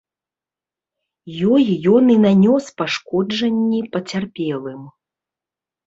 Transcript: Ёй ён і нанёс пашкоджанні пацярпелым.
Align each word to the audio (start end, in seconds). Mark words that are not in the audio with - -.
Ёй 1.51 1.65
ён 1.93 2.03
і 2.15 2.17
нанёс 2.25 2.65
пашкоджанні 2.83 3.81
пацярпелым. 3.95 4.81